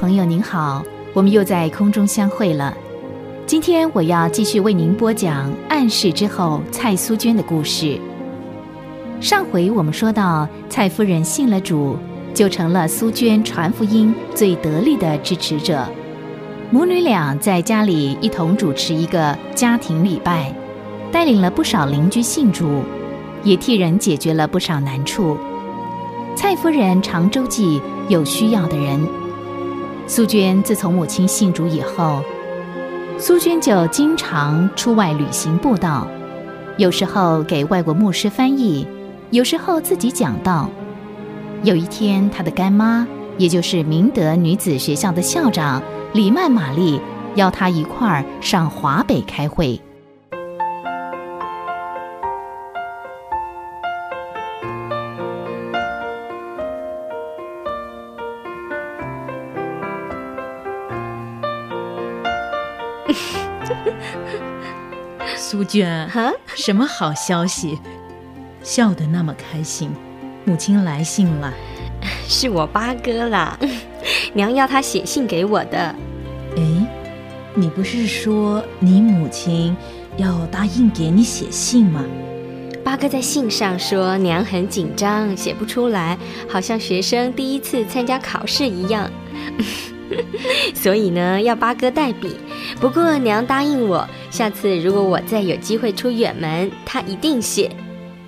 [0.00, 0.80] 朋友您好，
[1.12, 2.72] 我们又在空中相会了。
[3.46, 7.98] 今天我要继续为您播讲暗示之后蔡苏娟的故事。
[9.20, 11.96] 上回我们说到，蔡夫人信了主，
[12.32, 15.84] 就成了苏娟传福音最得力的支持者。
[16.70, 20.54] 母女俩在家里一同主持一个家庭礼拜，
[21.10, 22.84] 带领了不少邻居信主，
[23.42, 25.36] 也替人解决了不少难处。
[26.36, 29.04] 蔡夫人常周济有需要的人。
[30.08, 32.22] 苏娟自从母亲信主以后，
[33.18, 36.08] 苏娟就经常出外旅行布道，
[36.78, 38.88] 有时候给外国牧师翻译，
[39.30, 40.70] 有时候自己讲道。
[41.62, 45.82] 有一天，她的干妈，也就是明德女子学校的校长
[46.14, 46.98] 李曼玛丽，
[47.34, 49.78] 邀她一块儿上华北开会。
[65.36, 66.08] 苏娟，
[66.54, 67.78] 什么好消息？
[68.62, 69.90] 笑得那么开心，
[70.44, 71.52] 母亲来信了，
[72.28, 73.58] 是我八哥啦，
[74.34, 75.94] 娘要他写信给我的。
[76.56, 76.62] 哎，
[77.54, 79.74] 你不是说你母亲
[80.16, 82.04] 要答应给你写信吗？
[82.84, 89.10] 八哥在信上说，娘很紧张，写不出来，好像学生第一次参加考试一样。
[90.74, 92.36] 所以呢，要八哥代笔。
[92.80, 97.70] 不过娘答应我，下次如果我再有机会出远门，他一定写。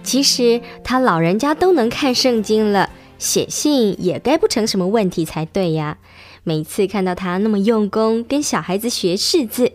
[0.03, 5.99] 其实他老人家都能看圣经了，写信也该不成什么问题才对呀。
[6.43, 9.73] 每次看到他那么用功跟小孩子学识字，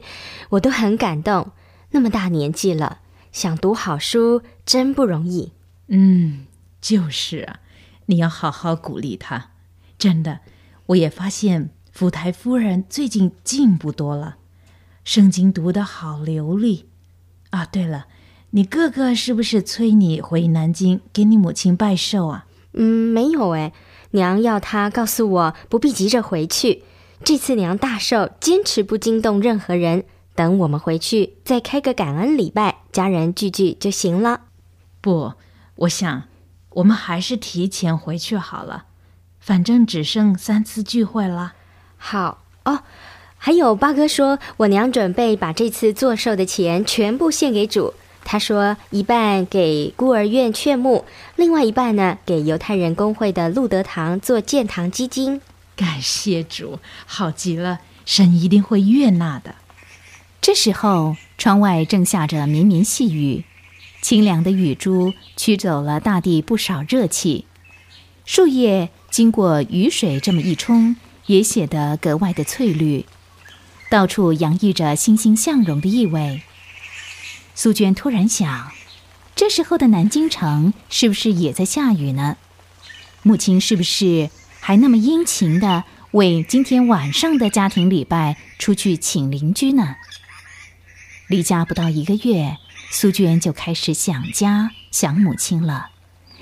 [0.49, 1.51] 我都很感动。
[1.91, 2.99] 那么大年纪了，
[3.31, 5.51] 想读好书真不容易。
[5.87, 6.47] 嗯，
[6.81, 7.59] 就是啊，
[8.07, 9.51] 你要好好鼓励他。
[9.99, 10.39] 真的，
[10.87, 11.69] 我也发现。
[11.95, 14.35] 福台夫人最近进步多了，
[15.05, 16.89] 圣经读得好流利
[17.51, 17.65] 啊！
[17.65, 18.07] 对了，
[18.49, 22.47] 你哥哥是不是催你回南京给你母亲拜寿啊？
[22.73, 23.71] 嗯，没有哎，
[24.11, 26.83] 娘要他告诉我不必急着回去。
[27.23, 30.03] 这次娘大寿，坚持不惊动任何人，
[30.35, 34.41] 等我们回去再开个感恩礼拜，家人聚聚就行了。
[34.99, 35.31] 不，
[35.75, 36.23] 我想
[36.71, 38.87] 我们还是提前回去好了，
[39.39, 41.53] 反正只剩三次聚会了。
[42.07, 42.81] 好哦，
[43.35, 47.95] 还有八哥说，我娘准备把这次做寿的钱全部献给主。
[48.23, 51.03] 他说，一半给孤儿院劝募，
[51.35, 55.41] 另外一半呢，给犹太人工会的路德堂做建堂基金。
[55.75, 56.77] 感谢主，
[57.07, 59.55] 好极了，神一定会悦纳的。
[60.39, 63.43] 这时候，窗外正下着绵绵细雨，
[64.03, 67.45] 清凉的雨珠驱走了大地不少热气，
[68.25, 70.95] 树叶经过雨水这么一冲。
[71.27, 73.05] 也显得格外的翠绿，
[73.89, 76.43] 到处洋溢着欣欣向荣的意味。
[77.53, 78.71] 苏娟突然想，
[79.35, 82.37] 这时候的南京城是不是也在下雨呢？
[83.23, 89.95] 母亲是不是还那么殷勤的为今天晚上的家庭礼拜出去请邻居呢？
[91.27, 92.57] 离家不到一个月，
[92.91, 95.89] 苏娟就开始想家、想母亲了，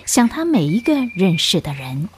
[0.05, 2.09] 想她每一个认识的人。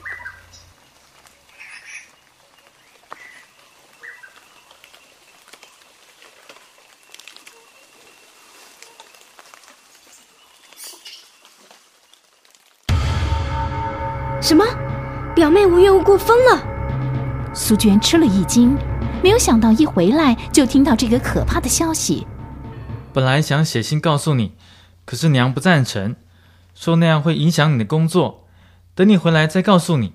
[14.46, 14.64] 什么？
[15.34, 17.52] 表妹无缘无故疯了？
[17.52, 18.78] 苏娟吃了一惊，
[19.20, 22.24] 没有想到一回来就听到这个可怕的消息。
[23.12, 24.52] 本来想写信告诉你，
[25.04, 26.14] 可是娘不赞成，
[26.76, 28.46] 说那样会影响你的工作。
[28.94, 30.12] 等你回来再告诉你。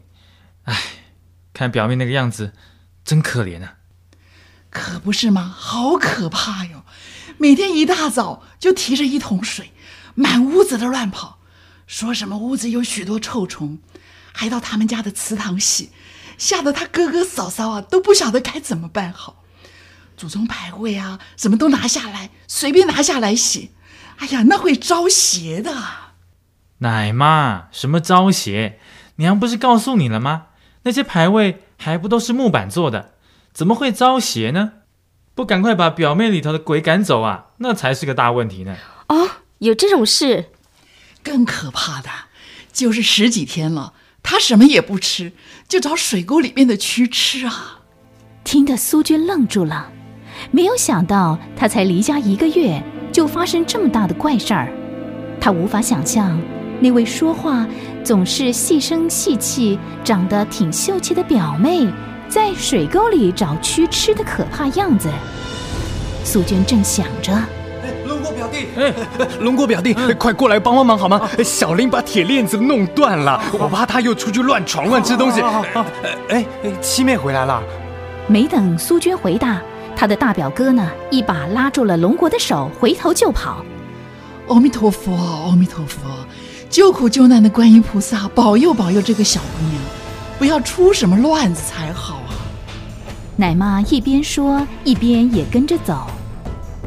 [0.64, 0.78] 唉，
[1.54, 2.54] 看表妹那个样子，
[3.04, 3.74] 真可怜啊！
[4.70, 5.54] 可不是吗？
[5.54, 6.86] 好可怕哟！
[7.38, 9.74] 每天一大早就提着一桶水，
[10.16, 11.40] 满屋子的乱跑，
[11.86, 13.80] 说什么屋子有许多臭虫。
[14.32, 15.92] 还到他们家的祠堂洗，
[16.38, 19.44] 吓得他哥哥嫂嫂啊都不晓得该怎么办好。
[20.18, 23.72] 祖宗牌位啊，什么都拿下来，随便拿下来洗。
[24.18, 25.76] 哎呀，那会招邪的。
[26.80, 28.80] 奶妈，什么招邪？
[29.16, 30.48] 娘不是告诉你了吗？
[30.84, 33.14] 那些牌位还不都是木板做的，
[33.54, 34.74] 怎么会招邪呢？
[35.34, 38.78] 不赶快把表妹里头的鬼赶走啊，那才是个大问题呢。
[39.08, 39.30] 哦，
[39.60, 40.52] 有这种事？
[41.24, 42.10] 更可怕的
[42.74, 43.94] 就是十几天了。
[44.42, 45.32] 什么也不吃，
[45.68, 47.80] 就找水沟里面的蛆吃啊！
[48.44, 49.92] 听得苏娟愣住了，
[50.50, 54.74] 没有想到他才离家一个月，就发生这么大的怪事儿。
[55.40, 56.40] 他无法想象
[56.80, 57.68] 那位说话
[58.04, 61.88] 总是细声细气、长得挺秀气的表妹，
[62.28, 65.08] 在水沟里找蛆吃的可怕样子。
[66.24, 67.40] 苏娟正想着，
[68.42, 68.94] 表弟，哎，
[69.40, 71.30] 龙国表弟，快过来帮帮忙好吗？
[71.44, 75.42] 小林把铁链子弄断了，我怕他又出去乱闯乱吃东西。
[76.30, 76.44] 哎，
[76.82, 77.62] 七妹回来了。
[78.28, 79.62] 没等苏娟回答，
[79.96, 83.64] 她的大表哥呢，一把拉住了龙国的手，回头就跑。
[84.48, 85.14] 阿弥陀佛，
[85.48, 86.00] 阿弥陀佛，
[86.68, 89.80] 救苦救难的观音菩萨，保佑保佑这个小姑娘，
[90.40, 92.34] 不要出什么乱子才好啊！
[93.36, 96.08] 奶妈一边说，一边也跟着走。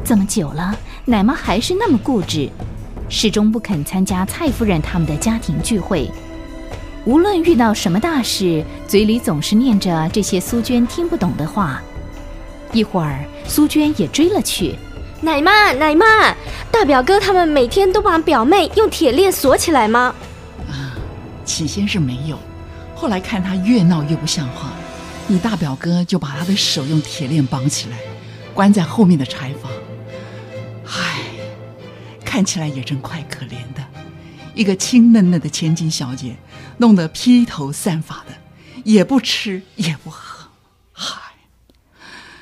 [0.03, 0.75] 这么久了，
[1.07, 2.49] 奶妈还是那么固执，
[3.09, 6.09] 始终不肯参加蔡夫人他们的家庭聚会。
[7.05, 11.79] 无论遇到什么大事，嘴里总是念着这些苏娟听不懂的话。
[12.73, 14.75] 一会儿，苏娟也追了去。
[15.21, 16.35] 奶妈，奶妈，
[16.71, 20.15] 大表哥他们每天都把表妹用铁链锁起来吗？
[20.67, 20.97] 啊，
[21.45, 22.39] 起先是没有，
[22.95, 24.71] 后来看他越闹越不像话，
[25.27, 27.97] 你大表哥就把他的手用铁链绑起来，
[28.55, 29.71] 关在后面的柴房。
[32.35, 33.81] 看起来也真怪可怜的，
[34.55, 36.35] 一个青嫩嫩的千金小姐，
[36.79, 38.33] 弄得披头散发的，
[38.83, 40.49] 也不吃也不喝，
[40.91, 41.17] 嗨。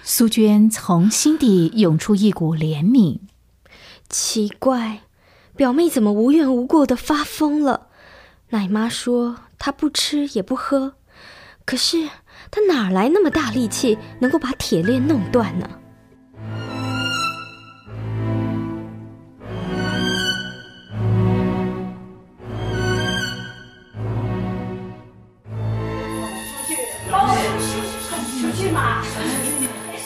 [0.02, 3.20] 苏娟从心底涌出一股怜悯。
[4.10, 5.02] 奇怪，
[5.56, 7.90] 表妹怎么无缘无故的发疯了？
[8.50, 10.96] 奶妈说她不吃也不喝，
[11.66, 12.10] 可是
[12.50, 15.70] 她哪来那么大力气，能够把铁链弄断呢？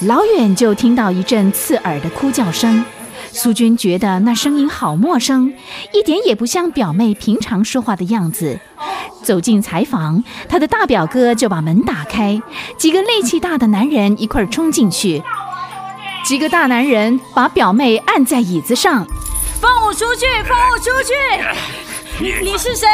[0.07, 2.85] 老远就听到一阵刺耳的哭叫声，
[3.33, 5.53] 苏军觉得那声音好陌生，
[5.91, 8.57] 一点也不像表妹平常说话的样子。
[9.21, 12.41] 走进柴房，他的大表哥就把门打开，
[12.77, 15.21] 几个力气大的男人一块儿冲进去。
[16.23, 19.05] 几个大男人把表妹按在椅子上，
[19.59, 20.25] 放我出去！
[20.47, 21.13] 放我出去！
[22.19, 22.87] 你是谁？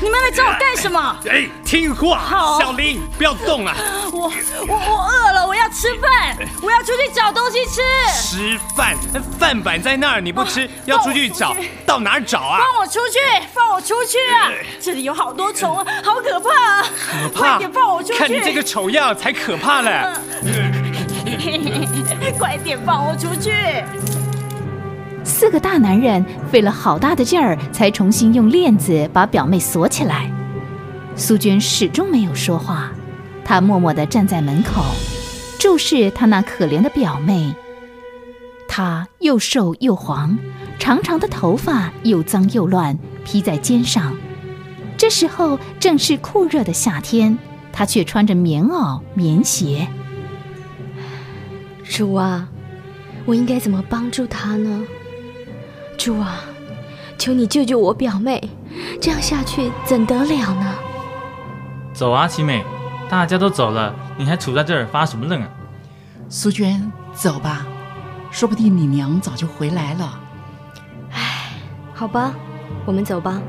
[0.00, 1.16] 你们来找我干什么？
[1.30, 3.76] 哎，听话，小林，不要动啊！
[4.12, 4.32] 我
[4.66, 7.82] 我我饿了，我要吃饭，我要出去找东西吃。
[8.14, 8.96] 吃饭？
[9.38, 11.54] 饭板在那儿，你不吃，要出去找，
[11.86, 12.60] 到哪儿找啊？
[12.60, 13.18] 放我出去！
[13.52, 14.50] 放我出去啊！
[14.80, 16.84] 这里有好多虫，好可怕啊！
[17.10, 17.40] 可怕！
[17.40, 18.18] 快点放我出去！
[18.18, 20.02] 看你这个丑样，才可怕嘞！
[22.38, 23.52] 快点放我出去！
[25.24, 30.30] 四个大男人费了好大的劲儿，才重新用链子把表妹锁起来。
[31.14, 32.90] 苏娟始终没有说话，
[33.44, 34.82] 她默默地站在门口，
[35.58, 37.54] 注视她那可怜的表妹。
[38.66, 40.38] 她又瘦又黄，
[40.78, 44.16] 长长的头发又脏又乱，披在肩上。
[44.96, 47.38] 这时候正是酷热的夏天，
[47.72, 49.86] 她却穿着棉袄、棉鞋。
[51.84, 52.48] 主啊，
[53.26, 54.82] 我应该怎么帮助她呢？
[55.96, 56.40] 主啊，
[57.18, 58.42] 求你救救我表妹，
[59.00, 60.74] 这样下去怎得了呢？
[61.92, 62.64] 走啊，七妹，
[63.08, 65.48] 大家都走了，你还杵在这儿发什么愣啊？
[66.28, 67.66] 苏娟，走吧，
[68.30, 70.18] 说不定你娘早就回来了。
[71.12, 71.52] 唉，
[71.94, 72.34] 好吧，
[72.84, 73.40] 我们走吧。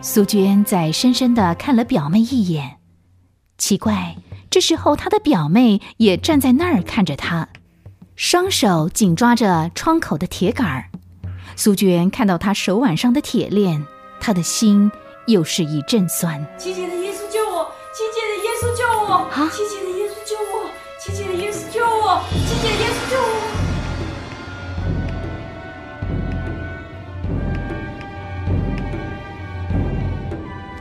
[0.00, 2.76] 苏娟再深深的看了表妹一眼，
[3.56, 4.16] 奇怪，
[4.50, 7.48] 这时候她的表妹也站在那儿看着她，
[8.14, 10.90] 双手紧抓着窗口的铁杆儿。
[11.56, 13.86] 苏娟看到他手腕上的铁链，
[14.20, 14.90] 他的心
[15.26, 16.44] 又是一阵酸。
[16.58, 17.70] 亲切的耶稣救我！
[17.94, 19.14] 亲切的耶稣救我！
[19.30, 19.48] 啊！
[19.52, 20.68] 亲切的耶稣救我！
[21.00, 22.20] 亲切的耶稣救我！
[22.30, 23.24] 亲切的耶稣救我！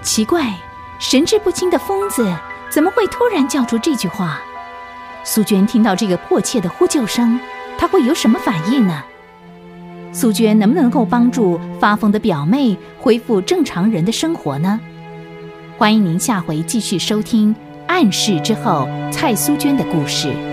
[0.02, 0.54] 奇怪，
[1.00, 2.36] 神志不清的疯子
[2.70, 4.42] 怎么会突然叫出这句话？
[5.24, 7.40] 苏娟听到这个迫切的呼救声，
[7.78, 9.04] 她会有什么反应呢？
[10.14, 14.80] 苏娟能不能够帮助发疯的表妹恢复正常人的生活呢？
[15.78, 17.54] 欢迎您下回继续收听
[17.88, 20.53] 《暗示之后》蔡苏娟的故事。